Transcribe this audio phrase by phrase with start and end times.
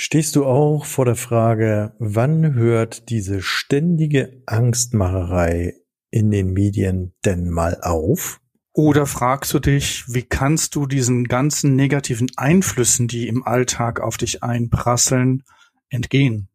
[0.00, 5.74] Stehst du auch vor der Frage, wann hört diese ständige Angstmacherei
[6.12, 8.40] in den Medien denn mal auf?
[8.72, 14.16] Oder fragst du dich, wie kannst du diesen ganzen negativen Einflüssen, die im Alltag auf
[14.18, 15.42] dich einprasseln,
[15.90, 16.48] entgehen?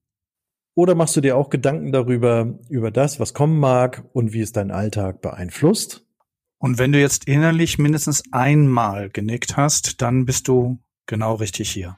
[0.73, 4.53] Oder machst du dir auch Gedanken darüber, über das, was kommen mag und wie es
[4.53, 6.05] deinen Alltag beeinflusst?
[6.59, 11.97] Und wenn du jetzt innerlich mindestens einmal genickt hast, dann bist du genau richtig hier.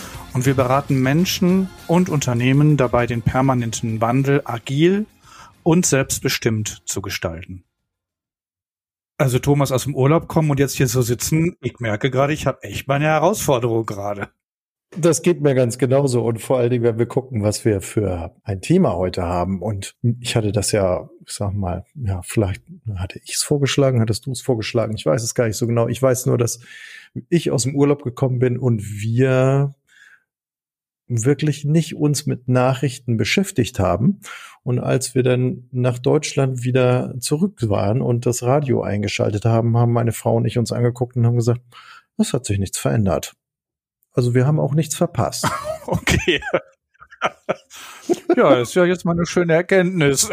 [0.33, 5.05] und wir beraten Menschen und Unternehmen dabei, den permanenten Wandel agil
[5.63, 7.63] und selbstbestimmt zu gestalten.
[9.17, 12.47] Also Thomas aus dem Urlaub kommen und jetzt hier so sitzen, ich merke gerade, ich
[12.47, 14.29] habe echt meine Herausforderung gerade.
[14.97, 18.35] Das geht mir ganz genauso und vor allen Dingen, wenn wir gucken, was wir für
[18.43, 19.61] ein Thema heute haben.
[19.61, 22.63] Und ich hatte das ja, ich sag mal, ja, vielleicht
[22.95, 25.87] hatte ich es vorgeschlagen, hattest du es vorgeschlagen, ich weiß es gar nicht so genau.
[25.87, 26.59] Ich weiß nur, dass
[27.29, 29.75] ich aus dem Urlaub gekommen bin und wir
[31.11, 34.21] wirklich nicht uns mit Nachrichten beschäftigt haben.
[34.63, 39.93] Und als wir dann nach Deutschland wieder zurück waren und das Radio eingeschaltet haben, haben
[39.93, 41.61] meine Frau und ich uns angeguckt und haben gesagt,
[42.17, 43.33] es hat sich nichts verändert.
[44.13, 45.47] Also wir haben auch nichts verpasst.
[45.87, 46.39] Okay.
[48.37, 50.29] ja, ist ja jetzt mal eine schöne Erkenntnis.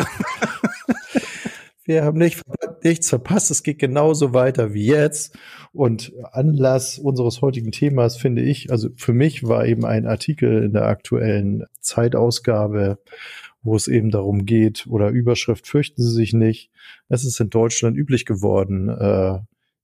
[1.85, 2.43] wir haben nicht,
[2.85, 3.51] nichts verpasst.
[3.51, 5.37] Es geht genauso weiter wie jetzt.
[5.73, 10.73] Und Anlass unseres heutigen Themas finde ich, also für mich war eben ein Artikel in
[10.73, 12.99] der aktuellen Zeitausgabe,
[13.63, 16.71] wo es eben darum geht, oder Überschrift, fürchten Sie sich nicht.
[17.09, 19.39] Es ist in Deutschland üblich geworden, äh,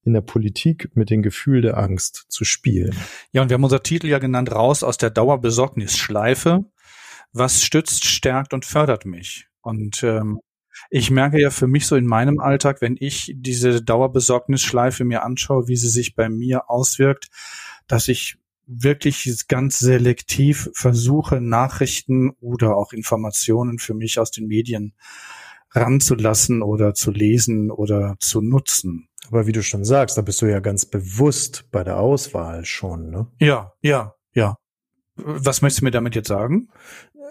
[0.04, 2.94] in der Politik mit dem Gefühl der Angst zu spielen.
[3.32, 6.64] Ja, und wir haben unser Titel ja genannt, raus aus der Dauerbesorgnisschleife.
[7.32, 9.48] Was stützt, stärkt und fördert mich?
[9.62, 10.40] Und ähm,
[10.90, 15.68] ich merke ja für mich so in meinem Alltag, wenn ich diese Dauerbesorgnisschleife mir anschaue,
[15.68, 17.28] wie sie sich bei mir auswirkt,
[17.86, 24.94] dass ich wirklich ganz selektiv versuche, Nachrichten oder auch Informationen für mich aus den Medien
[25.70, 29.08] ranzulassen oder zu lesen oder zu nutzen.
[29.28, 33.10] Aber wie du schon sagst, da bist du ja ganz bewusst bei der Auswahl schon,
[33.10, 33.26] ne?
[33.40, 34.56] Ja, ja, ja.
[35.16, 36.68] Was möchtest du mir damit jetzt sagen?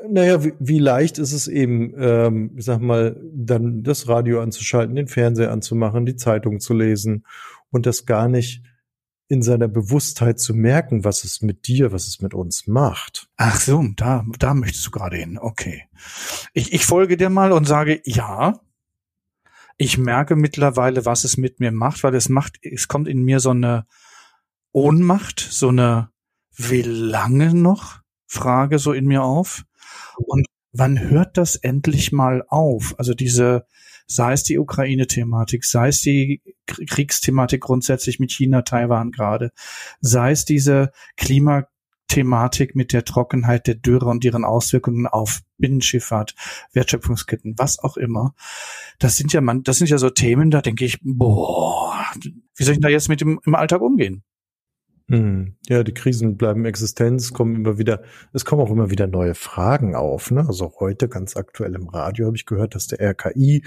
[0.10, 4.96] Naja, wie, wie leicht ist es eben, ähm, ich sag mal, dann das Radio anzuschalten,
[4.96, 7.26] den Fernseher anzumachen, die Zeitung zu lesen
[7.72, 8.64] und das gar nicht
[9.28, 13.30] in seiner Bewusstheit zu merken, was es mit dir, was es mit uns macht.
[13.38, 15.40] Ach so, da, da möchtest du gerade hin.
[15.40, 15.84] Okay.
[16.54, 18.60] Ich, ich folge dir mal und sage, ja,
[19.78, 23.40] ich merke mittlerweile, was es mit mir macht, weil es macht, es kommt in mir
[23.40, 23.86] so eine
[24.72, 26.10] Ohnmacht, so eine,
[26.56, 28.02] wie lange noch?
[28.28, 29.64] Frage so in mir auf.
[30.18, 32.96] Und wann hört das endlich mal auf?
[32.98, 33.66] Also diese,
[34.08, 39.52] sei es die Ukraine-Thematik, sei es die Kriegsthematik grundsätzlich mit China, Taiwan gerade,
[40.02, 46.36] sei es diese Klimathematik mit der Trockenheit der Dürre und ihren Auswirkungen auf Binnenschifffahrt,
[46.74, 48.34] Wertschöpfungsketten, was auch immer.
[49.00, 52.04] Das sind ja man, das sind ja so Themen, da denke ich, boah,
[52.56, 54.24] wie soll ich da jetzt mit dem im Alltag umgehen?
[55.14, 55.58] Hm.
[55.70, 58.02] Ja, die Krisen bleiben Existenz, kommen immer wieder,
[58.34, 60.32] es kommen auch immer wieder neue Fragen auf.
[60.32, 60.44] Ne?
[60.48, 63.64] Also heute ganz aktuell im Radio habe ich gehört, dass der RKI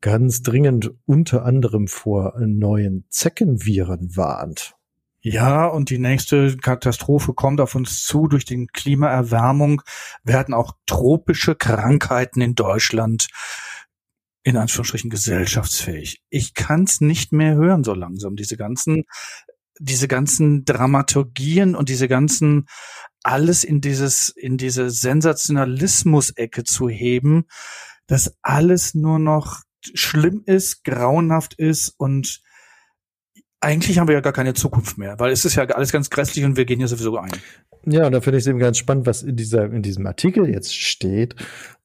[0.00, 4.74] ganz dringend unter anderem vor neuen Zeckenviren warnt.
[5.20, 8.26] Ja, und die nächste Katastrophe kommt auf uns zu.
[8.26, 9.82] Durch die Klimaerwärmung
[10.24, 13.28] werden auch tropische Krankheiten in Deutschland
[14.42, 16.22] in Anführungsstrichen gesellschaftsfähig.
[16.30, 18.34] Ich kann es nicht mehr hören so langsam.
[18.34, 19.04] Diese ganzen
[19.80, 22.66] diese ganzen Dramaturgien und diese ganzen
[23.22, 27.46] alles in dieses, in diese Sensationalismus-Ecke zu heben,
[28.06, 32.42] dass alles nur noch schlimm ist, grauenhaft ist und
[33.60, 36.44] eigentlich haben wir ja gar keine Zukunft mehr, weil es ist ja alles ganz grässlich
[36.44, 37.32] und wir gehen ja sowieso ein.
[37.86, 40.48] Ja, und da finde ich es eben ganz spannend, was in dieser, in diesem Artikel
[40.48, 41.34] jetzt steht.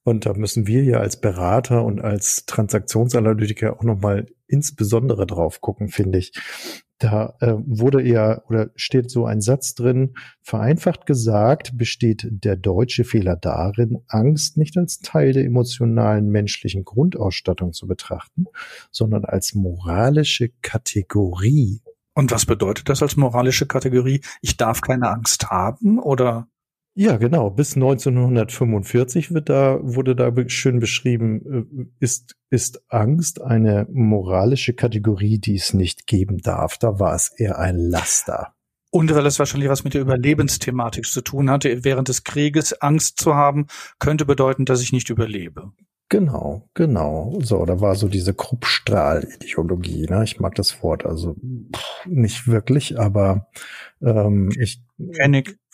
[0.02, 5.88] Und da müssen wir ja als Berater und als Transaktionsanalytiker auch nochmal insbesondere drauf gucken,
[5.88, 6.32] finde ich.
[6.98, 13.04] Da äh, wurde ja oder steht so ein Satz drin, vereinfacht gesagt, besteht der deutsche
[13.04, 18.44] Fehler darin, Angst nicht als Teil der emotionalen menschlichen Grundausstattung zu betrachten,
[18.92, 21.82] sondern als moralische Kategorie.
[22.14, 24.20] Und was bedeutet das als moralische Kategorie?
[24.40, 26.46] Ich darf keine Angst haben oder?
[26.96, 27.50] Ja, genau.
[27.50, 35.38] Bis 1945 wird da, wurde da schön beschrieben, äh, ist, ist Angst eine moralische Kategorie,
[35.38, 36.78] die es nicht geben darf.
[36.78, 38.54] Da war es eher ein Laster.
[38.92, 43.18] Und weil es wahrscheinlich was mit der Überlebensthematik zu tun hatte, während des Krieges Angst
[43.18, 43.66] zu haben,
[43.98, 45.72] könnte bedeuten, dass ich nicht überlebe.
[46.10, 47.40] Genau, genau.
[47.42, 50.06] So, da war so diese Kruppstrahl-Ideologie.
[50.08, 50.22] Ne?
[50.22, 51.34] Ich mag das Wort also
[51.74, 53.48] pff, nicht wirklich, aber
[54.00, 55.18] ähm, ich ich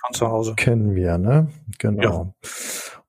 [0.00, 0.54] von zu Hause.
[0.56, 1.48] Kennen wir, ne?
[1.78, 2.02] Genau.
[2.02, 2.48] Ja.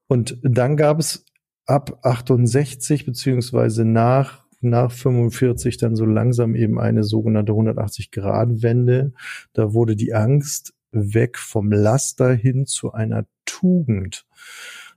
[0.08, 1.26] Und dann gab es
[1.66, 9.14] ab 68 beziehungsweise nach nach 45 dann so langsam eben eine sogenannte 180-Grad-Wende.
[9.54, 14.26] Da wurde die Angst weg vom Laster hin zu einer Tugend.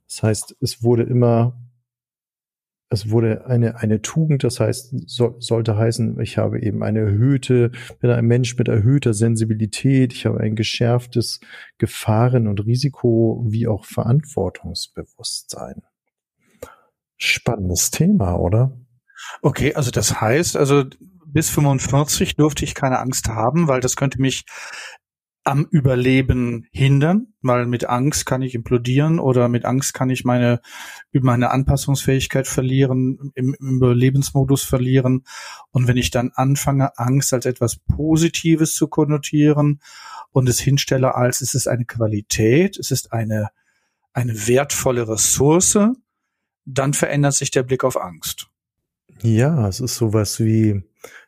[0.07, 1.57] Das heißt, es wurde immer
[2.91, 7.73] es wurde eine, eine Tugend, das heißt, so, sollte heißen, ich habe eben eine erhöhte,
[8.01, 11.41] bin ein Mensch mit erhöhter Sensibilität, ich habe ein geschärftes
[11.79, 15.83] Gefahren- und Risiko- wie auch Verantwortungsbewusstsein.
[17.17, 18.79] Spannendes Thema, oder?
[19.43, 20.85] Okay, also das heißt, also
[21.27, 24.45] bis 45 durfte ich keine Angst haben, weil das könnte mich
[25.45, 30.61] am Überleben hindern, weil mit Angst kann ich implodieren oder mit Angst kann ich meine,
[31.13, 35.25] meine Anpassungsfähigkeit verlieren, im, im Überlebensmodus verlieren.
[35.71, 39.81] Und wenn ich dann anfange, Angst als etwas Positives zu konnotieren
[40.31, 43.51] und es hinstelle als, es ist eine Qualität, es ist eine,
[44.15, 45.79] eine wertvolle Ressource,
[46.65, 48.49] dann verändert sich der Blick auf Angst.
[49.23, 50.83] Ja, es ist sowas wie,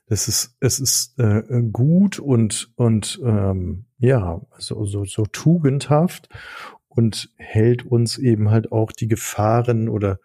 [0.08, 1.42] es ist, es ist äh,
[1.72, 6.28] gut und, und ähm, ja, so, so, so tugendhaft
[6.88, 10.18] und hält uns eben halt auch die Gefahren oder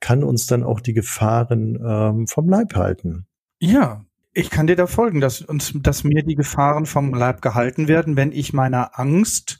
[0.00, 3.26] kann uns dann auch die Gefahren ähm, vom Leib halten.
[3.58, 7.88] Ja, ich kann dir da folgen, dass uns, dass mir die Gefahren vom Leib gehalten
[7.88, 9.58] werden, wenn ich meiner Angst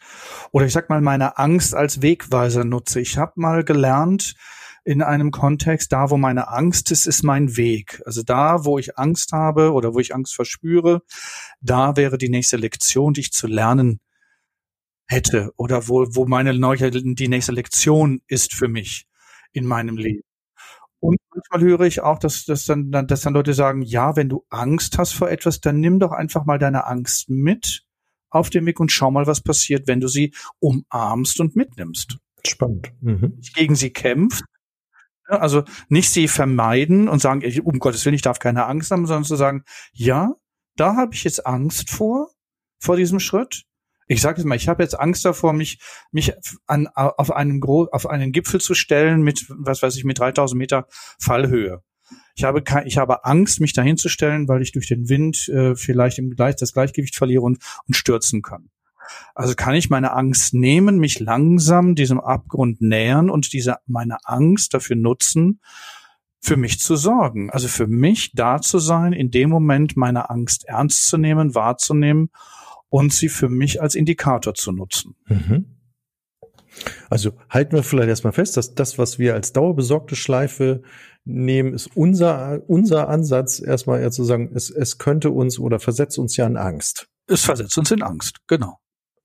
[0.50, 3.00] oder ich sag mal meine Angst als Wegweiser nutze.
[3.00, 4.34] Ich habe mal gelernt,
[4.84, 8.02] in einem Kontext, da wo meine Angst ist, ist mein Weg.
[8.04, 11.02] Also da, wo ich Angst habe oder wo ich Angst verspüre,
[11.60, 14.00] da wäre die nächste Lektion, die ich zu lernen
[15.06, 19.06] hätte oder wo, wo meine neue, die nächste Lektion ist für mich
[19.52, 20.22] in meinem Leben.
[21.00, 24.44] Und manchmal höre ich auch, dass, dass, dann, dass dann Leute sagen, ja, wenn du
[24.48, 27.84] Angst hast vor etwas, dann nimm doch einfach mal deine Angst mit
[28.30, 32.18] auf den Weg und schau mal, was passiert, wenn du sie umarmst und mitnimmst.
[32.46, 32.92] Spannend.
[33.00, 33.38] Mhm.
[33.54, 34.44] Gegen sie kämpft,
[35.26, 39.24] also nicht sie vermeiden und sagen, um Gottes Willen, ich darf keine Angst haben, sondern
[39.24, 40.34] zu sagen, ja,
[40.76, 42.30] da habe ich jetzt Angst vor,
[42.78, 43.64] vor diesem Schritt.
[44.06, 45.78] Ich sage es mal, ich habe jetzt Angst davor, mich
[46.12, 46.34] mich
[46.66, 50.58] an, auf einen Gro auf einen Gipfel zu stellen mit was weiß ich mit 3000
[50.58, 50.86] Meter
[51.18, 51.82] Fallhöhe.
[52.36, 55.48] Ich habe kein, ich habe Angst, mich dahin zu stellen, weil ich durch den Wind
[55.48, 58.70] äh, vielleicht im Gleich, das Gleichgewicht verliere und, und stürzen kann.
[59.34, 64.74] Also kann ich meine Angst nehmen, mich langsam diesem Abgrund nähern und diese, meine Angst
[64.74, 65.60] dafür nutzen,
[66.40, 67.50] für mich zu sorgen.
[67.50, 72.30] Also für mich da zu sein, in dem Moment meine Angst ernst zu nehmen, wahrzunehmen
[72.88, 75.16] und sie für mich als Indikator zu nutzen.
[75.26, 75.74] Mhm.
[77.08, 80.82] Also halten wir vielleicht erstmal fest, dass das, was wir als dauerbesorgte Schleife
[81.24, 86.18] nehmen, ist unser, unser Ansatz, erstmal eher zu sagen, es, es könnte uns oder versetzt
[86.18, 87.08] uns ja in Angst.
[87.26, 88.78] Es versetzt uns in Angst, genau.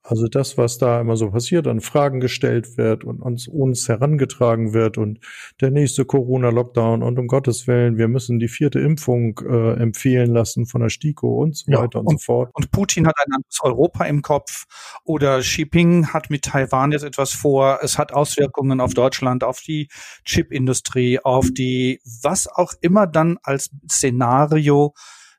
[0.10, 4.74] Also das, was da immer so passiert, an Fragen gestellt wird und uns, uns herangetragen
[4.74, 5.20] wird und
[5.62, 10.66] der nächste Corona-Lockdown und um Gottes Willen, wir müssen die vierte Impfung äh, empfehlen lassen
[10.66, 12.50] von der STIKO und so ja, weiter und, und, so fort.
[12.54, 14.66] Und Putin hat ein anderes Europa im Kopf
[15.06, 17.80] oder Xi Jinping hat mit Taiwan jetzt etwas vor.
[17.82, 19.88] Es hat Auswirkungen auf Deutschland, auf die
[20.26, 24.94] Chipindustrie, auf die, was auch immer dann als Szenario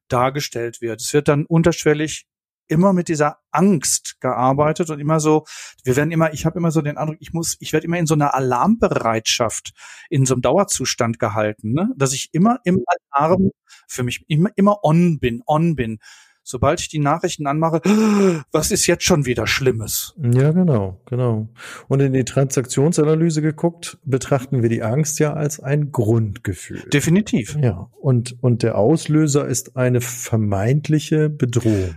[0.09, 1.00] dargestellt wird.
[1.00, 2.26] Es wird dann unterschwellig
[2.71, 5.45] immer mit dieser Angst gearbeitet und immer so,
[5.85, 8.07] wir werden immer, ich habe immer so den Eindruck, ich muss, ich werde immer in
[8.07, 9.73] so einer Alarmbereitschaft,
[10.09, 11.91] in so einem Dauerzustand gehalten, ne?
[11.97, 13.50] dass ich immer im Alarm
[13.89, 15.99] für mich immer, immer on bin, on bin.
[16.43, 17.81] Sobald ich die Nachrichten anmache,
[18.53, 20.15] was ist jetzt schon wieder Schlimmes?
[20.21, 21.49] Ja, genau, genau.
[21.89, 26.83] Und in die Transaktionsanalyse geguckt, betrachten wir die Angst ja als ein Grundgefühl.
[26.93, 27.57] Definitiv.
[27.61, 27.91] Ja.
[28.00, 31.97] Und, und der Auslöser ist eine vermeintliche Bedrohung.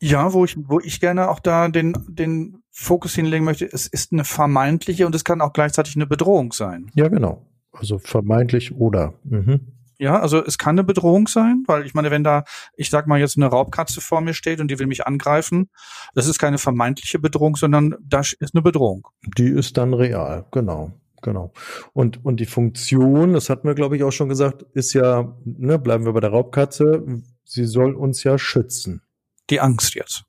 [0.00, 4.12] Ja, wo ich, wo ich gerne auch da den, den Fokus hinlegen möchte, es ist
[4.12, 6.90] eine vermeintliche und es kann auch gleichzeitig eine Bedrohung sein.
[6.94, 7.46] Ja, genau.
[7.72, 9.14] Also vermeintlich oder.
[9.24, 9.60] Mhm.
[9.98, 13.20] Ja, also es kann eine Bedrohung sein, weil ich meine, wenn da, ich sag mal
[13.20, 15.68] jetzt eine Raubkatze vor mir steht und die will mich angreifen,
[16.14, 19.06] das ist keine vermeintliche Bedrohung, sondern das ist eine Bedrohung.
[19.36, 20.92] Die ist dann real, genau.
[21.22, 21.52] Genau.
[21.92, 25.78] Und, und die Funktion, das hatten wir, glaube ich, auch schon gesagt, ist ja, ne,
[25.78, 27.04] bleiben wir bei der Raubkatze,
[27.44, 29.02] sie soll uns ja schützen
[29.50, 30.24] die Angst jetzt.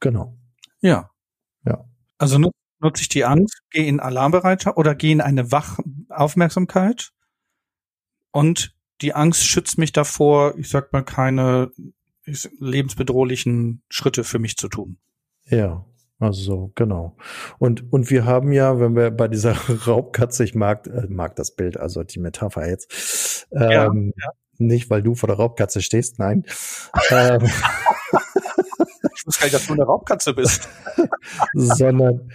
[0.00, 0.36] Genau.
[0.80, 1.10] Ja.
[1.64, 1.84] Ja.
[2.18, 7.10] Also nutze ich die Angst, gehe in Alarmbereitschaft oder gehe in eine Wachaufmerksamkeit
[8.30, 11.70] und die Angst schützt mich davor, ich sag mal, keine
[12.58, 14.98] lebensbedrohlichen Schritte für mich zu tun.
[15.46, 15.84] Ja,
[16.18, 17.16] also so, genau.
[17.58, 19.52] Und, und wir haben ja, wenn wir bei dieser
[19.86, 24.32] Raubkatze, ich mag, äh, mag das Bild, also die Metapher jetzt, ähm, ja, ja.
[24.58, 26.44] nicht, weil du vor der Raubkatze stehst, nein.
[27.10, 27.50] ähm,
[29.44, 30.68] gar nicht, dass du eine Raubkatze bist.
[31.54, 32.30] sondern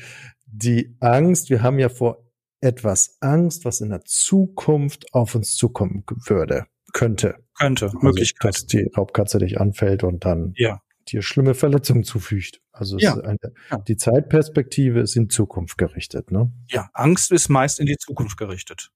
[0.45, 2.25] die Angst, wir haben ja vor
[2.61, 7.35] etwas Angst, was in der Zukunft auf uns zukommen würde, könnte.
[7.57, 8.55] Könnte, also, Möglichkeit.
[8.55, 10.81] Dass die Raubkatze dich anfällt und dann ja.
[11.07, 12.61] dir schlimme Verletzungen zufügt.
[12.71, 13.15] Also ja.
[13.15, 13.37] eine,
[13.69, 13.77] ja.
[13.79, 16.51] die Zeitperspektive ist in Zukunft gerichtet, ne?
[16.69, 18.91] Ja, Angst ist meist in die Zukunft gerichtet.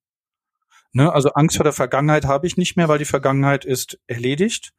[0.94, 1.12] Ne?
[1.12, 4.74] Also Angst vor der Vergangenheit habe ich nicht mehr, weil die Vergangenheit ist erledigt.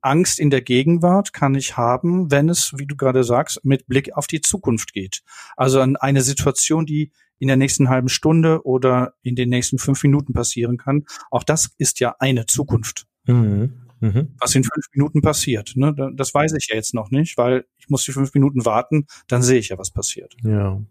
[0.00, 4.14] Angst in der Gegenwart kann ich haben, wenn es, wie du gerade sagst, mit Blick
[4.14, 5.22] auf die Zukunft geht.
[5.56, 10.02] Also an eine Situation, die in der nächsten halben Stunde oder in den nächsten fünf
[10.02, 11.04] Minuten passieren kann.
[11.30, 13.06] Auch das ist ja eine Zukunft.
[13.26, 13.80] Mhm.
[14.00, 14.34] Mhm.
[14.38, 15.72] Was in fünf Minuten passiert.
[15.76, 15.94] Ne?
[16.14, 19.42] Das weiß ich ja jetzt noch nicht, weil ich muss die fünf Minuten warten, dann
[19.42, 20.34] sehe ich ja, was passiert.
[20.42, 20.82] Ja.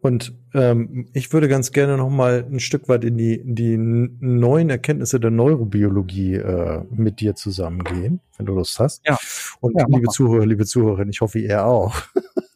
[0.00, 3.76] Und ähm, ich würde ganz gerne noch mal ein Stück weit in die, in die
[3.76, 9.04] neuen Erkenntnisse der Neurobiologie äh, mit dir zusammengehen, wenn du Lust hast.
[9.06, 9.18] Ja.
[9.60, 11.94] Und ja, liebe Zuhörer, liebe Zuhörerin, ich hoffe, ihr auch.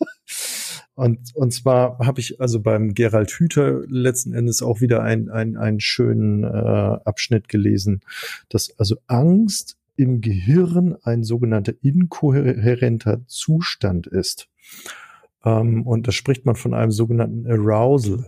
[0.95, 5.57] und, und zwar habe ich also beim Gerald Hüther letzten Endes auch wieder ein, ein,
[5.57, 8.00] einen schönen äh, Abschnitt gelesen,
[8.49, 14.49] dass also Angst im Gehirn ein sogenannter inkohärenter Zustand ist.
[15.44, 18.26] Ähm, und da spricht man von einem sogenannten Arousal.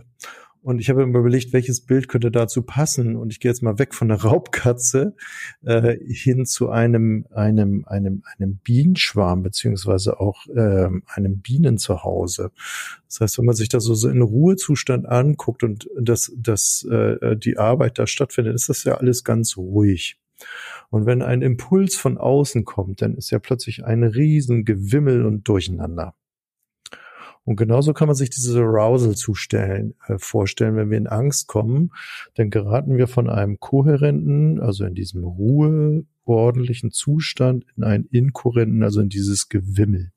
[0.65, 3.15] Und ich habe immer überlegt, welches Bild könnte dazu passen.
[3.15, 5.15] Und ich gehe jetzt mal weg von der Raubkatze
[5.63, 12.51] äh, hin zu einem, einem, einem, einem Bienenschwarm, beziehungsweise auch äh, einem Bienen zu Hause.
[13.07, 17.59] Das heißt, wenn man sich das so, in Ruhezustand anguckt und das, das, äh, die
[17.59, 20.17] Arbeit da stattfindet, ist das ja alles ganz ruhig.
[20.89, 26.15] Und wenn ein Impuls von außen kommt, dann ist ja plötzlich ein Riesengewimmel und Durcheinander.
[27.45, 30.75] Und genauso kann man sich diese Arousal-Zustellen äh, vorstellen.
[30.75, 31.91] Wenn wir in Angst kommen,
[32.33, 38.83] dann geraten wir von einem kohärenten, also in diesem Ruhe, ordentlichen Zustand in einen inkohärenten,
[38.83, 40.11] also in dieses Gewimmel.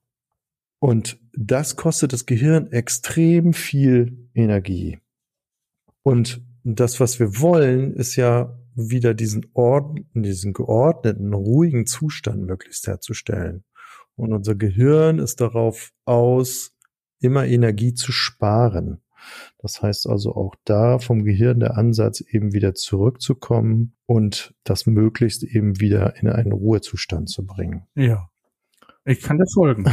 [0.81, 4.99] Und das kostet das Gehirn extrem viel Energie.
[6.03, 12.87] Und das, was wir wollen, ist ja wieder diesen Ord diesen geordneten, ruhigen Zustand möglichst
[12.87, 13.65] herzustellen.
[14.15, 16.78] Und unser Gehirn ist darauf aus,
[17.21, 19.01] immer Energie zu sparen.
[19.59, 25.43] Das heißt also auch da vom Gehirn der Ansatz eben wieder zurückzukommen und das möglichst
[25.43, 27.87] eben wieder in einen Ruhezustand zu bringen.
[27.95, 28.31] Ja.
[29.05, 29.85] Ich kann das folgen.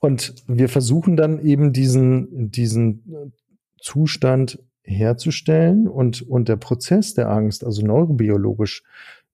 [0.00, 3.32] und wir versuchen dann eben diesen, diesen
[3.80, 8.82] Zustand herzustellen und, und der Prozess der Angst, also neurobiologisch,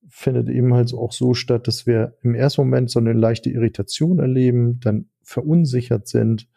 [0.09, 4.19] findet eben halt auch so statt, dass wir im ersten Moment so eine leichte Irritation
[4.19, 6.47] erleben, dann verunsichert sind,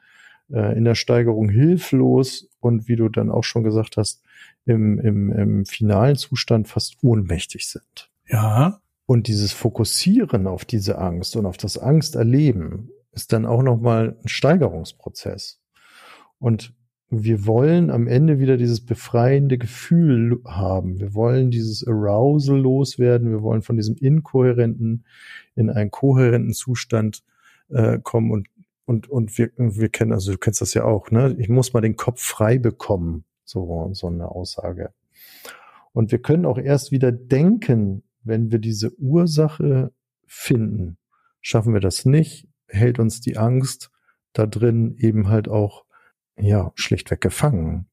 [0.52, 4.22] äh, in der Steigerung hilflos und wie du dann auch schon gesagt hast,
[4.66, 8.10] im, im, im finalen Zustand fast ohnmächtig sind.
[8.28, 8.80] Ja.
[9.06, 14.28] Und dieses Fokussieren auf diese Angst und auf das Angsterleben ist dann auch nochmal ein
[14.28, 15.60] Steigerungsprozess.
[16.38, 16.72] Und
[17.10, 21.00] wir wollen am Ende wieder dieses befreiende Gefühl haben.
[21.00, 23.30] Wir wollen dieses Arousal loswerden.
[23.30, 25.04] Wir wollen von diesem inkohärenten
[25.56, 27.24] in einen kohärenten Zustand
[27.68, 28.48] äh, kommen und
[28.84, 31.34] und und wir wir kennen also du kennst das ja auch, ne?
[31.38, 34.92] Ich muss mal den Kopf frei bekommen, so so eine Aussage.
[35.92, 39.92] Und wir können auch erst wieder denken, wenn wir diese Ursache
[40.26, 40.96] finden.
[41.40, 43.90] Schaffen wir das nicht, hält uns die Angst
[44.32, 45.84] da drin eben halt auch
[46.36, 47.88] ja, schlichtweg gefangen.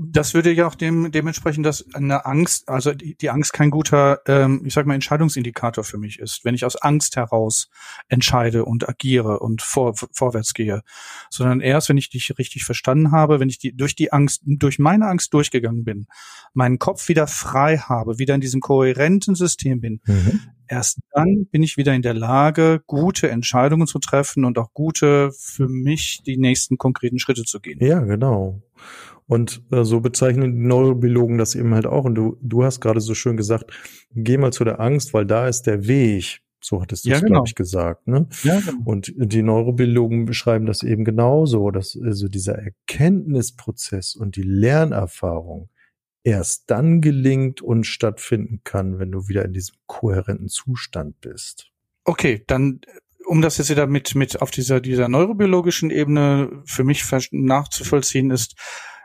[0.00, 4.20] Das würde ja auch dem, dementsprechend, dass eine Angst, also die, die Angst kein guter,
[4.26, 7.68] ähm, ich sag mal, Entscheidungsindikator für mich ist, wenn ich aus Angst heraus
[8.08, 10.82] entscheide und agiere und vor, vorwärts gehe,
[11.30, 14.78] sondern erst, wenn ich dich richtig verstanden habe, wenn ich die, durch die Angst, durch
[14.78, 16.06] meine Angst durchgegangen bin,
[16.54, 20.40] meinen Kopf wieder frei habe, wieder in diesem kohärenten System bin, mhm.
[20.72, 25.30] Erst dann bin ich wieder in der Lage, gute Entscheidungen zu treffen und auch gute
[25.32, 27.78] für mich die nächsten konkreten Schritte zu gehen.
[27.84, 28.62] Ja, genau.
[29.32, 32.04] Und äh, so bezeichnen die Neurobiologen das eben halt auch.
[32.04, 33.72] Und du, du hast gerade so schön gesagt,
[34.14, 36.42] geh mal zu der Angst, weil da ist der Weg.
[36.60, 37.36] So hattest du es, ja, genau.
[37.36, 38.06] glaube ich, gesagt.
[38.06, 38.28] Ne?
[38.42, 38.82] Ja, genau.
[38.84, 45.70] Und die Neurobiologen beschreiben das eben genauso, dass also dieser Erkenntnisprozess und die Lernerfahrung
[46.24, 51.72] erst dann gelingt und stattfinden kann, wenn du wieder in diesem kohärenten Zustand bist.
[52.04, 52.82] Okay, dann
[53.24, 58.56] um das jetzt wieder mit, mit auf dieser, dieser neurobiologischen Ebene für mich nachzuvollziehen ist,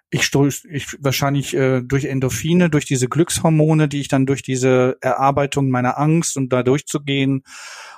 [0.09, 0.31] ich,
[0.69, 5.97] ich wahrscheinlich äh, durch Endorphine, durch diese Glückshormone, die ich dann durch diese Erarbeitung meiner
[5.97, 7.43] Angst und da durchzugehen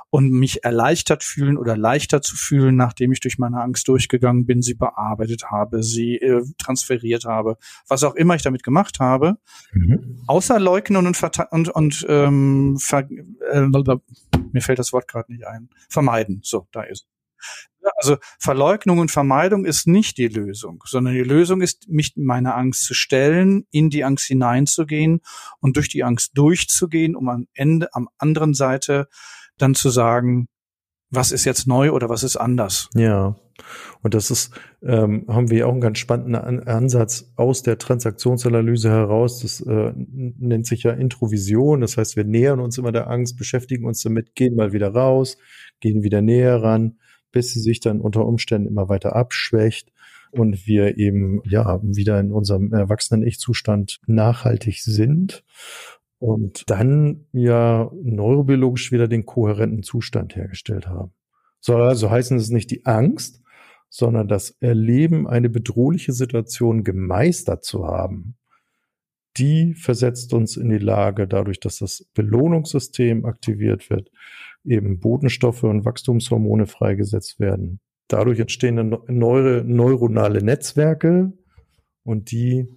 [0.10, 4.64] und mich erleichtert fühlen oder leichter zu fühlen, nachdem ich durch meine Angst durchgegangen bin,
[4.64, 9.38] sie bearbeitet habe, sie äh, transferiert habe, was auch immer ich damit gemacht habe,
[9.72, 10.24] mhm.
[10.26, 11.20] außer leugnen und
[11.52, 13.62] und, und ähm, äh,
[14.52, 16.40] mir fällt das Wort gerade nicht ein, vermeiden.
[16.44, 17.08] So, da ist.
[17.96, 22.84] Also Verleugnung und Vermeidung ist nicht die Lösung, sondern die Lösung ist, mich meiner Angst
[22.84, 25.22] zu stellen, in die Angst hineinzugehen
[25.60, 29.08] und durch die Angst durchzugehen, um am Ende, am anderen Seite
[29.58, 30.48] dann zu sagen,
[31.12, 32.90] was ist jetzt neu oder was ist anders.
[32.96, 33.36] Ja.
[34.02, 38.90] Und das ist, ähm, haben wir auch einen ganz spannenden An Ansatz aus der Transaktionsanalyse
[38.90, 39.42] heraus.
[39.42, 41.82] Das äh, nennt sich ja Introvision.
[41.82, 45.38] Das heißt, wir nähern uns immer der Angst, beschäftigen uns damit, gehen mal wieder raus,
[45.82, 47.00] gehen wieder näher ran,
[47.32, 49.92] bis sie sich dann unter Umständen immer weiter abschwächt
[50.32, 55.44] und wir eben ja wieder in unserem erwachsenen Ich-Zustand nachhaltig sind
[56.20, 61.12] und dann ja neurobiologisch wieder den kohärenten Zustand hergestellt haben.
[61.60, 63.42] Soll also heißen, es ist nicht die Angst,
[63.90, 68.36] sondern das Erleben, eine bedrohliche Situation gemeistert zu haben,
[69.38, 74.12] die versetzt uns in die Lage, dadurch, dass das Belohnungssystem aktiviert wird,
[74.66, 77.80] eben Botenstoffe und Wachstumshormone freigesetzt werden.
[78.08, 81.32] Dadurch entstehen neue neuronale Netzwerke
[82.04, 82.68] und die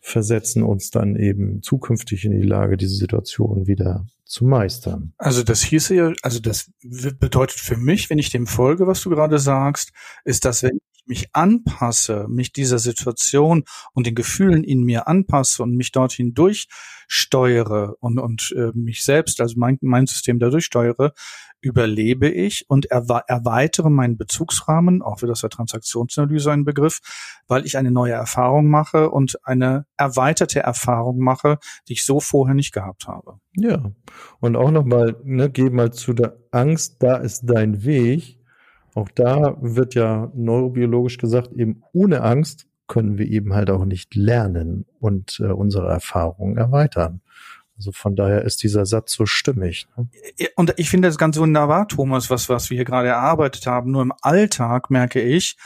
[0.00, 5.12] versetzen uns dann eben zukünftig in die Lage, diese Situation wieder zu meistern.
[5.18, 6.70] Also das hieße ja, also das
[7.18, 9.92] bedeutet für mich, wenn ich dem folge, was du gerade sagst,
[10.24, 15.62] ist, dass wenn ich mich anpasse, mich dieser Situation und den Gefühlen in mir anpasse
[15.62, 21.12] und mich dorthin durchsteuere und, und äh, mich selbst, also mein, mein System dadurch steuere,
[21.62, 27.00] überlebe ich und erweitere meinen Bezugsrahmen, auch wieder aus der Transaktionsanalyse ein Begriff,
[27.48, 32.54] weil ich eine neue Erfahrung mache und eine erweiterte Erfahrung mache, die ich so vorher
[32.54, 33.38] nicht gehabt habe.
[33.56, 33.92] Ja,
[34.40, 38.39] und auch nochmal, ne, geh mal zu der Angst, da ist dein Weg.
[38.94, 44.16] Auch da wird ja neurobiologisch gesagt, eben ohne Angst können wir eben halt auch nicht
[44.16, 47.20] lernen und äh, unsere Erfahrungen erweitern.
[47.76, 49.86] Also von daher ist dieser Satz so stimmig.
[49.96, 50.08] Ne?
[50.56, 53.92] Und ich finde das ganz wunderbar, Thomas, was, was wir hier gerade erarbeitet haben.
[53.92, 55.56] Nur im Alltag merke ich,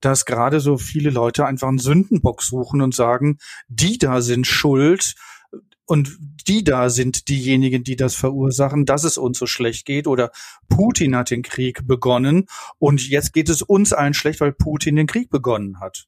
[0.00, 5.14] dass gerade so viele Leute einfach einen Sündenbock suchen und sagen, die da sind schuld
[5.86, 6.16] und
[6.46, 10.30] die da sind diejenigen, die das verursachen, dass es uns so schlecht geht oder
[10.68, 12.46] Putin hat den Krieg begonnen
[12.78, 16.06] und jetzt geht es uns allen schlecht, weil Putin den Krieg begonnen hat.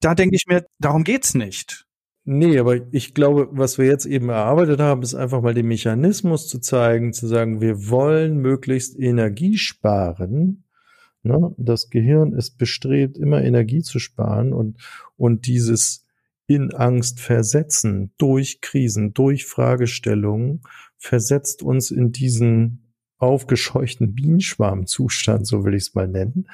[0.00, 1.86] Da denke ich mir, darum geht's nicht.
[2.24, 6.46] Nee, aber ich glaube, was wir jetzt eben erarbeitet haben, ist einfach mal den Mechanismus
[6.46, 10.64] zu zeigen, zu sagen, wir wollen möglichst Energie sparen.
[11.24, 11.52] Ne?
[11.56, 14.78] Das Gehirn ist bestrebt, immer Energie zu sparen und,
[15.16, 16.01] und dieses
[16.54, 20.62] in Angst versetzen durch Krisen, durch Fragestellungen
[20.98, 26.48] versetzt uns in diesen aufgescheuchten Bienenschwarmzustand, so will ich es mal nennen.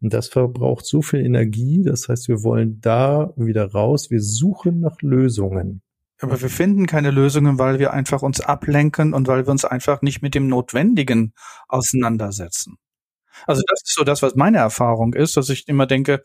[0.00, 1.82] Und das verbraucht so viel Energie.
[1.84, 4.10] Das heißt, wir wollen da wieder raus.
[4.10, 5.82] Wir suchen nach Lösungen.
[6.20, 10.00] Aber wir finden keine Lösungen, weil wir einfach uns ablenken und weil wir uns einfach
[10.00, 11.34] nicht mit dem Notwendigen
[11.68, 12.76] auseinandersetzen.
[13.46, 16.22] Also das ist so das, was meine Erfahrung ist, dass ich immer denke,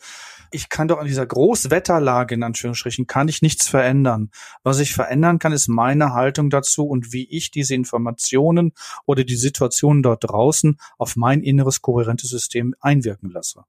[0.52, 4.32] ich kann doch an dieser Großwetterlage in Anführungsstrichen kann ich nichts verändern.
[4.64, 8.74] Was ich verändern kann, ist meine Haltung dazu und wie ich diese Informationen
[9.06, 13.64] oder die Situationen dort draußen auf mein inneres kohärentes System einwirken lasse.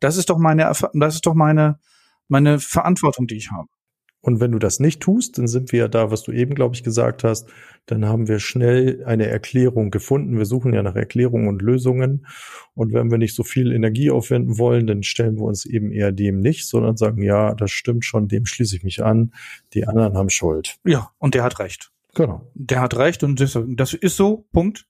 [0.00, 1.78] Das ist doch meine, das ist doch meine,
[2.28, 3.68] meine Verantwortung, die ich habe.
[4.22, 6.74] Und wenn du das nicht tust, dann sind wir ja da, was du eben, glaube
[6.74, 7.48] ich, gesagt hast,
[7.86, 10.36] dann haben wir schnell eine Erklärung gefunden.
[10.36, 12.26] Wir suchen ja nach Erklärungen und Lösungen.
[12.74, 16.12] Und wenn wir nicht so viel Energie aufwenden wollen, dann stellen wir uns eben eher
[16.12, 19.32] dem nicht, sondern sagen, ja, das stimmt schon, dem schließe ich mich an.
[19.72, 20.76] Die anderen haben Schuld.
[20.84, 21.90] Ja, und der hat recht.
[22.14, 22.50] Genau.
[22.54, 24.86] Der hat recht und das, das ist so, Punkt.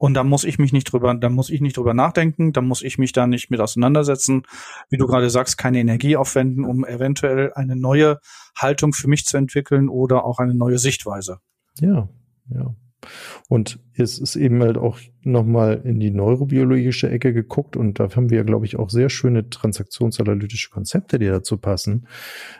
[0.00, 2.80] Und da muss ich mich nicht drüber, da muss ich nicht drüber nachdenken, da muss
[2.80, 4.44] ich mich da nicht mit auseinandersetzen.
[4.88, 8.18] Wie du gerade sagst, keine Energie aufwenden, um eventuell eine neue
[8.56, 11.40] Haltung für mich zu entwickeln oder auch eine neue Sichtweise.
[11.80, 12.08] Ja,
[12.48, 12.74] ja.
[13.50, 18.30] Und es ist eben halt auch nochmal in die neurobiologische Ecke geguckt und da haben
[18.30, 22.06] wir, glaube ich, auch sehr schöne transaktionsanalytische Konzepte, die dazu passen,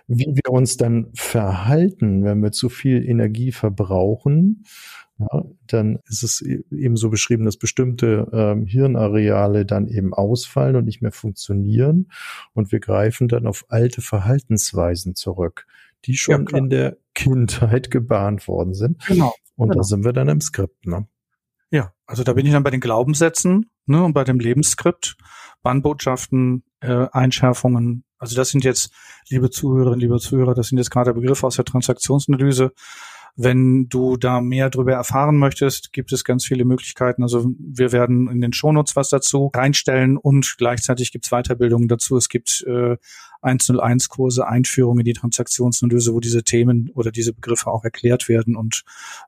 [0.06, 4.64] wie wir uns dann verhalten, wenn wir zu viel Energie verbrauchen
[5.20, 10.76] ja, dann ist es e-, eben so beschrieben, dass bestimmte ähm, Hirnareale dann eben ausfallen
[10.76, 12.10] und nicht mehr funktionieren.
[12.54, 15.66] Und wir greifen dann auf alte Verhaltensweisen zurück,
[16.06, 19.04] die schon ja, in der Kindheit gebahnt worden sind.
[19.06, 19.34] Genau.
[19.56, 19.80] Und genau.
[19.80, 20.86] da sind wir dann im Skript.
[20.86, 21.06] Ne?
[21.70, 25.16] Ja, Also da bin ich dann bei den Glaubenssätzen ne, und bei dem Lebensskript,
[25.62, 28.04] Bannbotschaften, äh, Einschärfungen.
[28.18, 28.90] Also das sind jetzt,
[29.28, 32.72] liebe Zuhörerinnen, liebe Zuhörer, das sind jetzt gerade Begriffe aus der Transaktionsanalyse.
[33.36, 37.22] Wenn du da mehr darüber erfahren möchtest, gibt es ganz viele Möglichkeiten.
[37.22, 42.16] Also wir werden in den Shownotes was dazu reinstellen und gleichzeitig gibt es Weiterbildungen dazu.
[42.16, 42.96] Es gibt äh,
[43.42, 48.82] 101-Kurse, Einführung in die Transaktionsanalyse, wo diese Themen oder diese Begriffe auch erklärt werden und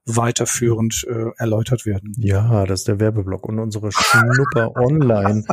[0.05, 2.15] weiterführend äh, erläutert werden.
[2.19, 5.45] Ja, das ist der Werbeblock und unsere Schnupper Online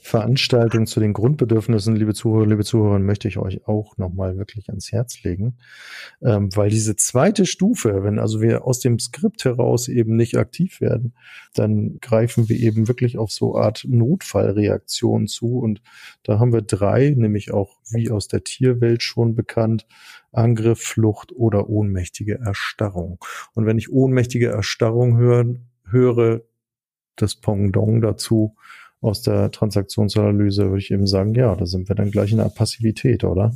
[0.00, 4.92] Veranstaltung zu den Grundbedürfnissen, liebe Zuhörer, liebe Zuhörer, möchte ich euch auch nochmal wirklich ans
[4.92, 5.56] Herz legen,
[6.22, 10.80] ähm, weil diese zweite Stufe, wenn also wir aus dem Skript heraus eben nicht aktiv
[10.80, 11.14] werden,
[11.54, 15.82] dann greifen wir eben wirklich auf so Art Notfallreaktion zu und
[16.22, 19.86] da haben wir drei, nämlich auch wie aus der Tierwelt schon bekannt,
[20.32, 23.18] Angriff, Flucht oder ohnmächtige Erstarrung.
[23.54, 25.54] Und wenn ich ohnmächtige Erstarrung höre,
[25.88, 26.42] höre
[27.16, 28.56] das Pendant dazu
[29.00, 32.48] aus der Transaktionsanalyse, würde ich eben sagen, ja, da sind wir dann gleich in der
[32.48, 33.54] Passivität, oder?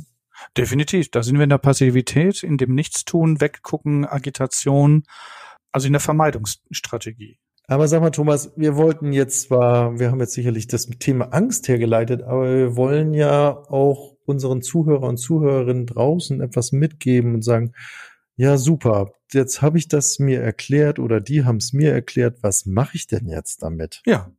[0.57, 1.11] Definitiv.
[1.11, 5.03] Da sind wir in der Passivität, in dem Nichtstun, Weggucken, Agitation,
[5.71, 7.39] also in der Vermeidungsstrategie.
[7.67, 11.67] Aber sag mal, Thomas, wir wollten jetzt zwar, wir haben jetzt sicherlich das Thema Angst
[11.67, 17.73] hergeleitet, aber wir wollen ja auch unseren Zuhörer und Zuhörerinnen draußen etwas mitgeben und sagen,
[18.37, 22.65] ja, super, jetzt habe ich das mir erklärt oder die haben es mir erklärt, was
[22.65, 24.01] mache ich denn jetzt damit?
[24.05, 24.31] Ja,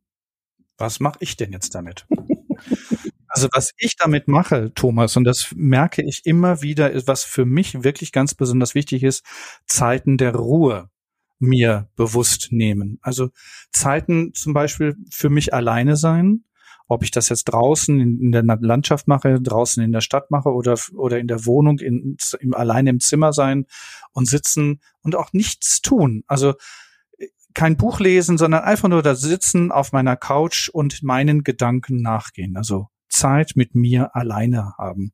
[0.77, 2.07] was mache ich denn jetzt damit?
[3.33, 7.45] Also was ich damit mache, Thomas, und das merke ich immer wieder, ist, was für
[7.45, 9.25] mich wirklich ganz besonders wichtig ist,
[9.65, 10.89] Zeiten der Ruhe
[11.39, 12.99] mir bewusst nehmen.
[13.01, 13.29] Also
[13.71, 16.43] Zeiten zum Beispiel für mich alleine sein,
[16.87, 20.77] ob ich das jetzt draußen in, der Landschaft mache, draußen in der Stadt mache oder,
[20.93, 23.65] oder in der Wohnung, in, im, alleine im Zimmer sein
[24.11, 26.25] und sitzen und auch nichts tun.
[26.27, 26.55] Also
[27.53, 32.57] kein Buch lesen, sondern einfach nur da sitzen auf meiner Couch und meinen Gedanken nachgehen.
[32.57, 35.13] Also Zeit mit mir alleine haben.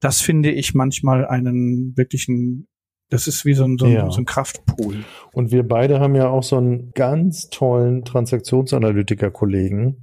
[0.00, 2.68] Das finde ich manchmal einen wirklichen
[3.08, 4.10] das ist wie so ein, so ein, ja.
[4.10, 5.04] so ein Kraftpool.
[5.32, 10.02] Und wir beide haben ja auch so einen ganz tollen Transaktionsanalytiker-Kollegen,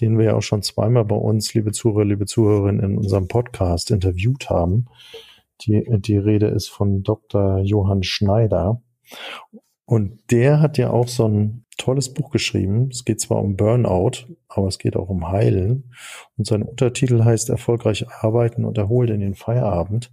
[0.00, 3.90] den wir ja auch schon zweimal bei uns, liebe Zuhörer, liebe Zuhörerinnen, in unserem Podcast
[3.90, 4.86] interviewt haben.
[5.62, 7.58] Die, die Rede ist von Dr.
[7.58, 8.80] Johann Schneider.
[9.84, 12.88] Und der hat ja auch so ein tolles Buch geschrieben.
[12.90, 15.92] Es geht zwar um Burnout, aber es geht auch um Heilen.
[16.36, 20.12] Und sein Untertitel heißt Erfolgreich arbeiten und erholt in den Feierabend.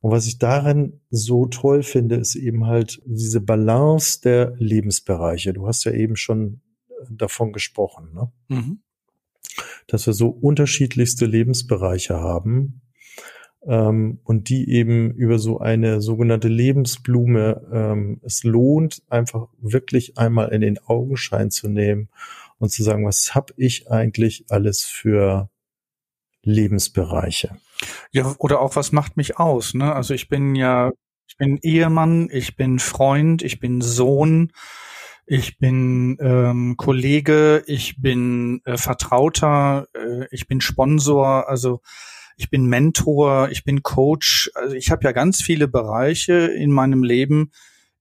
[0.00, 5.52] Und was ich daran so toll finde, ist eben halt diese Balance der Lebensbereiche.
[5.52, 6.60] Du hast ja eben schon
[7.10, 8.32] davon gesprochen, ne?
[8.48, 8.80] Mhm.
[9.86, 12.82] dass wir so unterschiedlichste Lebensbereiche haben
[13.68, 20.48] ähm, und die eben über so eine sogenannte Lebensblume ähm, es lohnt, einfach wirklich einmal
[20.48, 22.08] in den Augenschein zu nehmen
[22.58, 25.50] und zu sagen, was habe ich eigentlich alles für
[26.42, 27.58] Lebensbereiche?
[28.10, 29.74] Ja, oder auch was macht mich aus?
[29.74, 29.94] Ne?
[29.94, 30.90] Also ich bin ja,
[31.28, 34.50] ich bin Ehemann, ich bin Freund, ich bin Sohn,
[35.26, 41.82] ich bin ähm, Kollege, ich bin äh, Vertrauter, äh, ich bin Sponsor, also
[42.38, 44.50] ich bin Mentor, ich bin Coach.
[44.54, 47.50] Also ich habe ja ganz viele Bereiche in meinem Leben,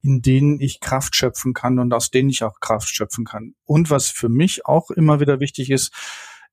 [0.04, 3.56] in denen ich Kraft schöpfen kann und aus denen ich auch Kraft schöpfen kann.
[3.65, 5.91] Und was für mich auch immer wieder wichtig ist,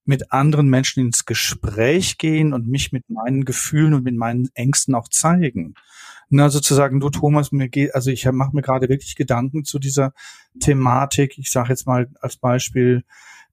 [0.03, 4.95] mit anderen Menschen ins Gespräch gehen und mich mit meinen Gefühlen und mit meinen Ängsten
[4.95, 5.75] auch zeigen.
[6.29, 10.13] Na, sozusagen, du Thomas, mir geht, also ich mache mir gerade wirklich Gedanken zu dieser
[10.59, 11.37] Thematik.
[11.37, 13.03] Ich sage jetzt mal als Beispiel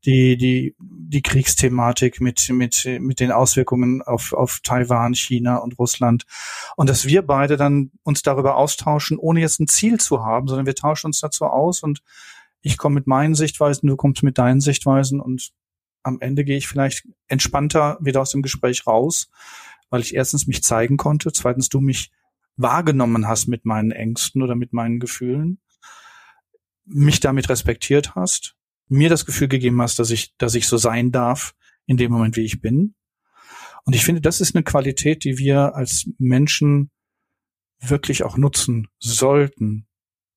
[0.04, 6.24] die die die Kriegsthematik mit mit mit den Auswirkungen auf auf Taiwan, China und Russland.
[6.76, 10.66] Und dass wir beide dann uns darüber austauschen, ohne jetzt ein Ziel zu haben, sondern
[10.66, 12.02] wir tauschen uns dazu aus und
[12.62, 15.52] ich komme mit meinen Sichtweisen, du kommst mit deinen Sichtweisen und
[16.02, 19.30] am Ende gehe ich vielleicht entspannter wieder aus dem Gespräch raus,
[19.90, 22.10] weil ich erstens mich zeigen konnte, zweitens du mich
[22.56, 25.60] wahrgenommen hast mit meinen Ängsten oder mit meinen Gefühlen,
[26.84, 28.56] mich damit respektiert hast,
[28.88, 31.54] mir das Gefühl gegeben hast, dass ich, dass ich so sein darf
[31.86, 32.94] in dem Moment, wie ich bin.
[33.84, 36.90] Und ich finde, das ist eine Qualität, die wir als Menschen
[37.80, 39.86] wirklich auch nutzen sollten,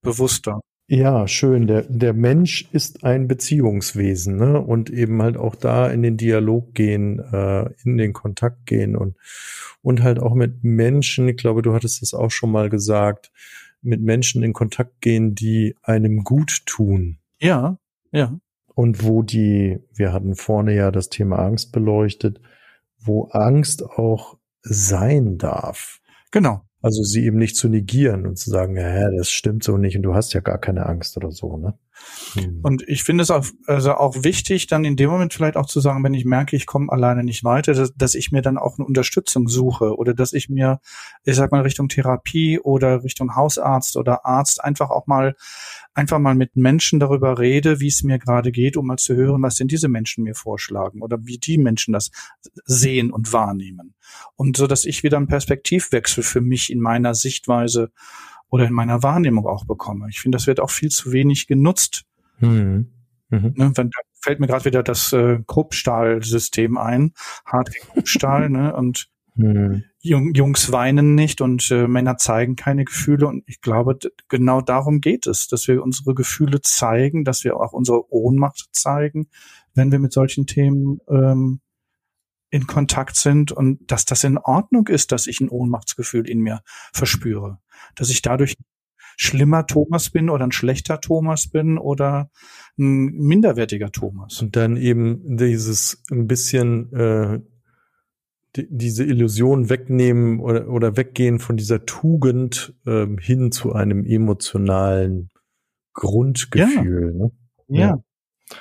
[0.02, 0.62] bewusster.
[0.88, 1.66] Ja, schön.
[1.66, 4.62] Der, der Mensch ist ein Beziehungswesen, ne?
[4.62, 9.16] Und eben halt auch da in den Dialog gehen, äh, in den Kontakt gehen und,
[9.82, 13.32] und halt auch mit Menschen, ich glaube, du hattest das auch schon mal gesagt,
[13.82, 17.18] mit Menschen in Kontakt gehen, die einem gut tun.
[17.40, 17.80] Ja,
[18.12, 18.38] ja.
[18.74, 22.42] Und wo die, wir hatten vorne ja das Thema Angst beleuchtet,
[22.98, 26.00] wo Angst auch sein darf.
[26.32, 26.62] Genau.
[26.82, 30.04] Also sie eben nicht zu negieren und zu sagen, ja, das stimmt so nicht und
[30.04, 31.78] du hast ja gar keine Angst oder so, ne?
[32.34, 32.60] Hm.
[32.64, 35.80] Und ich finde es auch, also auch wichtig, dann in dem Moment vielleicht auch zu
[35.80, 38.78] sagen, wenn ich merke, ich komme alleine nicht weiter, dass, dass ich mir dann auch
[38.78, 40.80] eine Unterstützung suche oder dass ich mir,
[41.24, 45.36] ich sag mal, Richtung Therapie oder Richtung Hausarzt oder Arzt einfach auch mal
[45.96, 49.42] einfach mal mit Menschen darüber rede, wie es mir gerade geht, um mal zu hören,
[49.42, 52.12] was denn diese Menschen mir vorschlagen oder wie die Menschen das
[52.66, 53.96] sehen und wahrnehmen.
[54.36, 57.92] Und so, dass ich wieder einen Perspektivwechsel für mich in meiner Sichtweise
[58.50, 60.08] oder in meiner Wahrnehmung auch bekomme.
[60.10, 62.06] Ich finde, das wird auch viel zu wenig genutzt.
[62.40, 62.92] Mhm.
[63.30, 63.54] Mhm.
[63.56, 67.14] Ne, wenn, da fällt mir gerade wieder das äh, Kruppstahl-System ein,
[67.46, 69.84] Hart-Kruppstahl, ne, und mhm.
[70.02, 73.28] Jungs weinen nicht und äh, Männer zeigen keine Gefühle.
[73.28, 73.98] Und ich glaube,
[74.30, 79.28] genau darum geht es, dass wir unsere Gefühle zeigen, dass wir auch unsere Ohnmacht zeigen,
[79.74, 81.62] wenn wir mit solchen Themen ähm,
[82.52, 86.62] in Kontakt sind und dass das in Ordnung ist, dass ich ein Ohnmachtsgefühl in mir
[86.94, 87.60] verspüre.
[87.96, 88.56] Dass ich dadurch
[89.18, 92.30] schlimmer Thomas bin oder ein schlechter Thomas bin oder
[92.78, 94.42] ein minderwertiger Thomas.
[94.42, 97.40] Und dann eben dieses ein bisschen äh,
[98.56, 105.30] die, diese Illusion wegnehmen oder, oder weggehen von dieser Tugend ähm, hin zu einem emotionalen
[105.94, 107.14] Grundgefühl.
[107.14, 107.18] Ja.
[107.18, 107.32] Ne?
[107.68, 107.88] ja.
[107.88, 108.04] ja.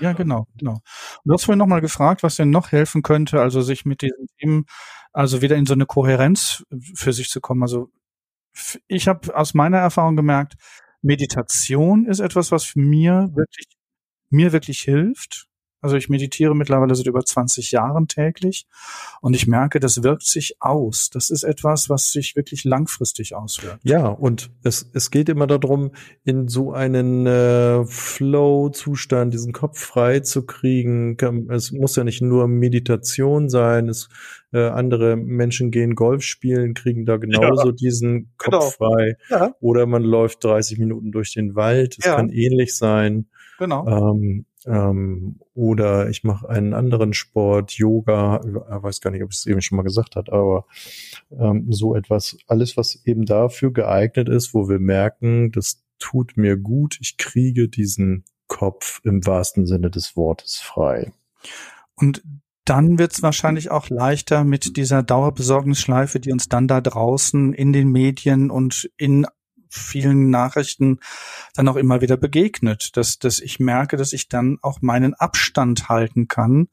[0.00, 0.80] Ja, genau, genau.
[1.26, 4.64] Du hast vorhin nochmal gefragt, was denn noch helfen könnte, also sich mit diesen Themen,
[5.12, 7.62] also wieder in so eine Kohärenz für sich zu kommen.
[7.62, 7.90] Also
[8.86, 10.54] ich habe aus meiner Erfahrung gemerkt,
[11.02, 13.66] Meditation ist etwas, was mir wirklich,
[14.30, 15.48] mir wirklich hilft.
[15.84, 18.66] Also ich meditiere mittlerweile seit über 20 Jahren täglich
[19.20, 21.10] und ich merke, das wirkt sich aus.
[21.10, 23.80] Das ist etwas, was sich wirklich langfristig auswirkt.
[23.82, 25.90] Ja, und es, es geht immer darum,
[26.24, 31.18] in so einen äh, Flow-Zustand, diesen Kopf frei zu kriegen.
[31.50, 33.90] Es muss ja nicht nur Meditation sein.
[33.90, 34.08] Es,
[34.54, 38.90] äh, andere Menschen gehen Golf spielen, kriegen da genauso ja, diesen Kopf genau.
[38.94, 39.16] frei.
[39.28, 39.54] Ja.
[39.60, 41.96] Oder man läuft 30 Minuten durch den Wald.
[41.98, 42.16] Es ja.
[42.16, 43.26] kann ähnlich sein.
[43.58, 43.86] Genau.
[43.86, 49.38] Ähm, ähm, oder ich mache einen anderen Sport, Yoga, ich weiß gar nicht, ob ich
[49.38, 50.66] es eben schon mal gesagt hat, aber
[51.30, 56.56] ähm, so etwas, alles, was eben dafür geeignet ist, wo wir merken, das tut mir
[56.56, 61.12] gut, ich kriege diesen Kopf im wahrsten Sinne des Wortes frei.
[61.96, 62.22] Und
[62.64, 67.72] dann wird es wahrscheinlich auch leichter mit dieser Dauerbesorgnisschleife, die uns dann da draußen in
[67.72, 69.26] den Medien und in
[69.74, 70.98] vielen Nachrichten
[71.54, 75.88] dann auch immer wieder begegnet, dass, dass ich merke, dass ich dann auch meinen Abstand
[75.88, 76.68] halten kann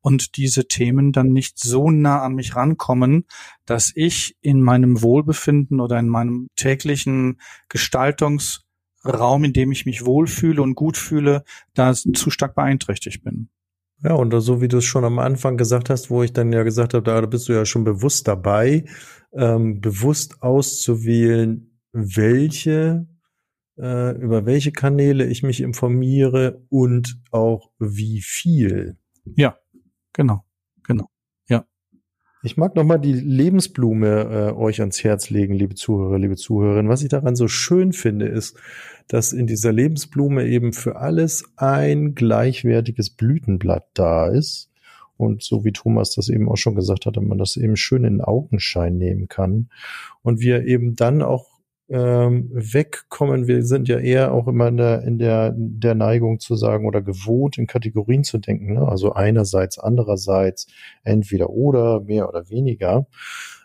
[0.00, 3.26] und diese Themen dann nicht so nah an mich rankommen,
[3.66, 10.60] dass ich in meinem Wohlbefinden oder in meinem täglichen Gestaltungsraum, in dem ich mich wohlfühle
[10.60, 13.48] und gut fühle, da zu stark beeinträchtigt bin.
[14.04, 16.64] Ja, und so wie du es schon am Anfang gesagt hast, wo ich dann ja
[16.64, 18.84] gesagt habe, da bist du ja schon bewusst dabei,
[19.32, 23.06] ähm, bewusst auszuwählen, welche,
[23.78, 28.96] äh, über welche Kanäle ich mich informiere und auch wie viel.
[29.36, 29.58] Ja,
[30.12, 30.44] genau,
[30.84, 31.08] genau,
[31.48, 31.66] ja.
[32.42, 36.90] Ich mag nochmal die Lebensblume äh, euch ans Herz legen, liebe Zuhörer, liebe Zuhörerinnen.
[36.90, 38.56] Was ich daran so schön finde, ist,
[39.06, 44.70] dass in dieser Lebensblume eben für alles ein gleichwertiges Blütenblatt da ist.
[45.16, 48.20] Und so wie Thomas das eben auch schon gesagt hat, man das eben schön in
[48.20, 49.68] Augenschein nehmen kann.
[50.22, 51.51] Und wir eben dann auch
[51.92, 53.46] ähm, wegkommen.
[53.46, 57.02] Wir sind ja eher auch immer in der, in der, der Neigung zu sagen oder
[57.02, 58.72] gewohnt, in Kategorien zu denken.
[58.72, 58.88] Ne?
[58.88, 60.66] Also einerseits, andererseits,
[61.04, 63.06] entweder oder, mehr oder weniger.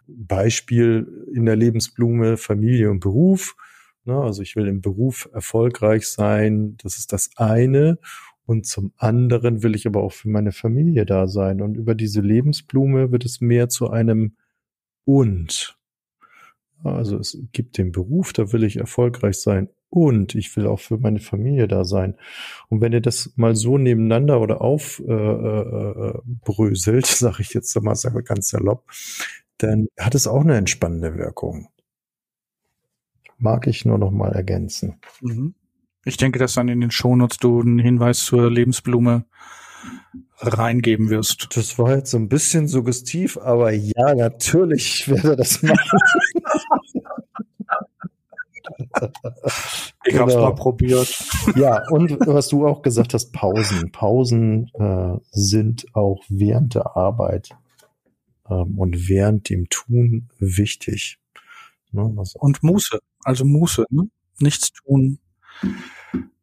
[0.08, 3.56] Beispiel in der Lebensblume Familie und Beruf.
[4.04, 4.20] Ne?
[4.20, 6.76] Also ich will im Beruf erfolgreich sein.
[6.84, 7.98] Das ist das eine.
[8.46, 11.62] Und zum anderen will ich aber auch für meine Familie da sein.
[11.62, 14.36] Und über diese Lebensblume wird es mehr zu einem
[15.06, 15.77] und.
[16.84, 20.98] Also es gibt den Beruf, da will ich erfolgreich sein und ich will auch für
[20.98, 22.16] meine Familie da sein.
[22.70, 25.08] Und wenn ihr das mal so nebeneinander oder aufbröselt,
[26.88, 28.86] äh, äh, sage ich jetzt mal ganz salopp,
[29.58, 31.70] dann hat es auch eine entspannende Wirkung.
[33.38, 35.00] Mag ich nur noch mal ergänzen.
[35.22, 35.56] Mhm.
[36.06, 39.26] Ich denke, dass dann in den Shownotes du einen Hinweis zur Lebensblume
[40.40, 41.56] reingeben wirst.
[41.56, 46.00] Das war jetzt so ein bisschen suggestiv, aber ja, natürlich werde das machen.
[50.06, 50.20] ich genau.
[50.22, 51.20] habe es mal probiert.
[51.56, 53.92] Ja, und was du auch gesagt hast, Pausen.
[53.92, 57.50] Pausen äh, sind auch während der Arbeit
[58.50, 61.20] ähm, und während dem Tun wichtig.
[61.92, 64.10] Ne, und Muße, also Muße, ne?
[64.40, 65.20] nichts tun,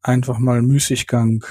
[0.03, 1.44] einfach mal Müßiggang,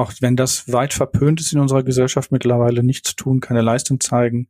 [0.00, 4.48] auch wenn das weit verpönt ist in unserer Gesellschaft mittlerweile, nichts tun, keine Leistung zeigen,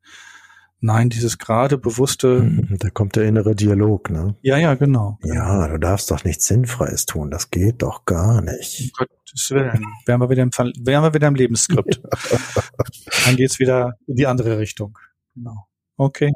[0.83, 2.39] Nein, dieses gerade bewusste.
[2.41, 4.37] Hm, Da kommt der innere Dialog, ne?
[4.41, 5.19] Ja, ja, genau.
[5.23, 7.31] Ja, du darfst doch nichts Sinnfreies tun.
[7.31, 8.91] Das geht doch gar Um nicht.
[8.97, 9.85] Gottes Willen.
[10.07, 12.01] Wären wir wieder im, wären wir wieder im Lebensskript.
[13.27, 14.99] Dann geht's wieder in die andere Richtung.
[15.35, 15.67] Genau.
[15.99, 16.33] Okay.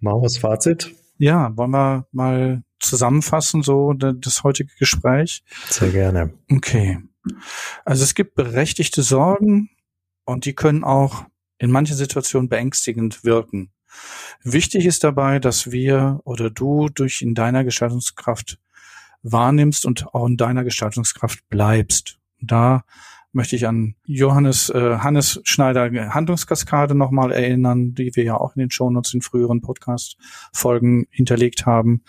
[0.00, 0.94] Das Fazit?
[1.18, 5.42] Ja, wollen wir mal zusammenfassen, so das heutige Gespräch?
[5.68, 6.32] Sehr gerne.
[6.50, 6.98] Okay.
[7.84, 9.70] Also es gibt berechtigte Sorgen
[10.24, 11.24] und die können auch
[11.58, 13.70] in manchen Situationen beängstigend wirken.
[14.42, 18.58] Wichtig ist dabei, dass wir oder du durch in deiner Gestaltungskraft
[19.22, 22.18] wahrnimmst und auch in deiner Gestaltungskraft bleibst.
[22.40, 22.84] Da
[23.32, 28.60] möchte ich an Johannes äh, Hannes Schneider Handlungskaskade nochmal erinnern, die wir ja auch in
[28.60, 32.02] den Shownotes in früheren Podcast-Folgen hinterlegt haben.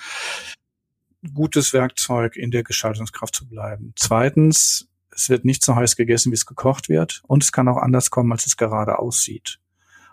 [1.34, 3.94] Gutes Werkzeug, in der Gestaltungskraft zu bleiben.
[3.96, 7.22] Zweitens, es wird nicht so heiß gegessen, wie es gekocht wird.
[7.28, 9.60] Und es kann auch anders kommen, als es gerade aussieht.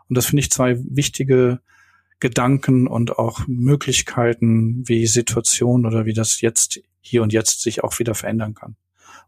[0.08, 1.60] Und das finde ich zwei wichtige
[2.18, 7.98] Gedanken und auch Möglichkeiten, wie Situation oder wie das jetzt hier und jetzt sich auch
[7.98, 8.76] wieder verändern kann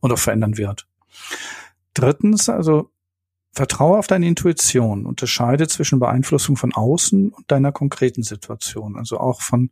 [0.00, 0.87] und auch verändern wird.
[1.94, 2.90] Drittens, also
[3.52, 9.40] vertraue auf deine Intuition, unterscheide zwischen Beeinflussung von außen und deiner konkreten Situation, also auch
[9.40, 9.70] von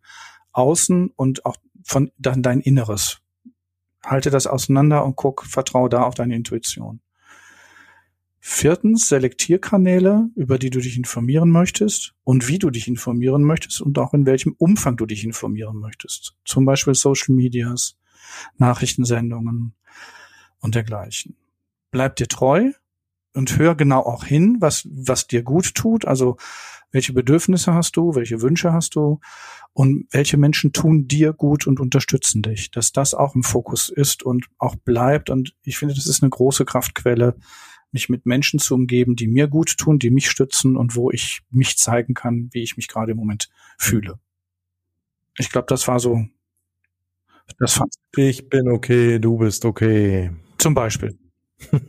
[0.53, 3.21] außen und auch von dein, dein Inneres.
[4.05, 7.01] Halte das auseinander und guck, vertraue da auf deine Intuition.
[8.43, 13.99] Viertens, Selektierkanäle, über die du dich informieren möchtest und wie du dich informieren möchtest und
[13.99, 16.37] auch in welchem Umfang du dich informieren möchtest.
[16.47, 17.99] Zum Beispiel Social Medias,
[18.57, 19.75] Nachrichtensendungen
[20.61, 21.37] und dergleichen.
[21.91, 22.73] Bleib dir treu
[23.35, 26.07] und hör genau auch hin, was, was dir gut tut.
[26.07, 26.39] Also,
[26.93, 29.21] welche Bedürfnisse hast du, welche Wünsche hast du
[29.73, 34.23] und welche Menschen tun dir gut und unterstützen dich, dass das auch im Fokus ist
[34.23, 35.31] und auch bleibt.
[35.31, 37.37] Und ich finde, das ist eine große Kraftquelle,
[37.93, 41.43] mich mit Menschen zu umgeben, die mir gut tun, die mich stützen und wo ich
[41.51, 44.19] mich zeigen kann, wie ich mich gerade im Moment fühle.
[45.39, 46.25] Ich glaube, das war so
[47.59, 48.01] das Fazit.
[48.17, 50.31] Ich bin okay, du bist okay.
[50.59, 51.19] Zum Beispiel.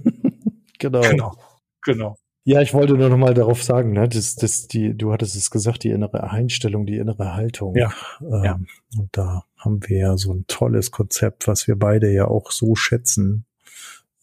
[0.82, 1.02] Genau.
[1.02, 1.38] Genau.
[1.84, 2.18] Genau.
[2.43, 5.51] Ja, ich wollte nur noch mal darauf sagen, ne, das, das, die, du hattest es
[5.51, 7.75] gesagt, die innere Einstellung, die innere Haltung.
[7.75, 8.60] Ja, Ähm, ja.
[8.97, 12.75] Und da haben wir ja so ein tolles Konzept, was wir beide ja auch so
[12.75, 13.45] schätzen.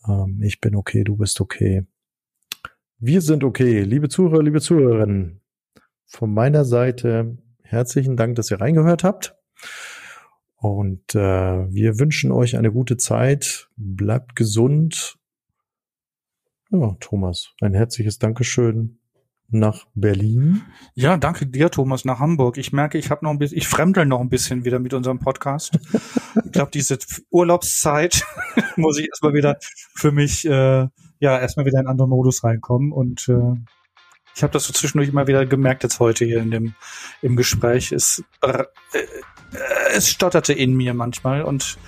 [0.08, 1.86] Ähm, ich bin okay, du bist okay.
[2.98, 3.82] Wir sind okay.
[3.82, 5.40] Liebe Zuhörer, liebe Zuhörerinnen,
[6.06, 9.36] von meiner Seite herzlichen Dank, dass ihr reingehört habt.
[10.56, 11.18] Und äh,
[11.72, 13.68] wir wünschen euch eine gute Zeit.
[13.76, 15.17] Bleibt gesund.
[16.70, 18.98] Ja, Thomas, ein herzliches Dankeschön
[19.48, 20.60] nach Berlin.
[20.94, 22.58] Ja, danke dir, Thomas, nach Hamburg.
[22.58, 25.18] Ich merke, ich habe noch ein bisschen, ich fremdel noch ein bisschen wieder mit unserem
[25.18, 25.78] Podcast.
[26.44, 26.98] ich glaube, diese
[27.30, 28.22] Urlaubszeit
[28.76, 29.56] muss ich erstmal wieder
[29.94, 30.88] für mich, äh,
[31.20, 32.92] ja, erstmal wieder in einen anderen Modus reinkommen.
[32.92, 33.54] Und äh,
[34.34, 36.74] ich habe das so zwischendurch immer wieder gemerkt, jetzt heute hier in dem
[37.22, 37.92] im Gespräch.
[37.92, 39.06] Es, äh, äh,
[39.94, 41.78] es stotterte in mir manchmal und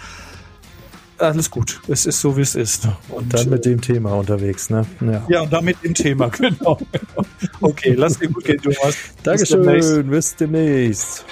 [1.21, 1.81] alles gut.
[1.89, 2.89] Es ist so, wie es ist.
[3.09, 4.87] Und dann mit dem Thema unterwegs, ne?
[5.01, 5.25] Ja.
[5.29, 6.79] ja, und damit im Thema, genau.
[7.61, 8.97] okay, lass dir gut gehen, Thomas.
[9.23, 9.53] Bis demnächst.
[9.57, 11.25] Dankeschön, bis demnächst.